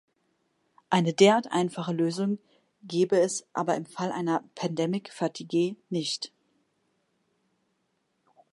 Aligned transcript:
Eine 0.89 1.13
derart 1.13 1.51
einfache 1.51 1.93
Lösung 1.93 2.39
gebe 2.81 3.19
es 3.19 3.45
aber 3.53 3.75
im 3.75 3.85
Fall 3.85 4.11
einer 4.11 4.43
„Pandemic 4.55 5.13
fatigue“ 5.13 5.75
nicht. 5.91 6.31